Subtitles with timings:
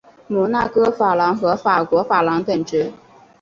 [0.27, 2.91] 摩纳哥法郎和法国法郎等值。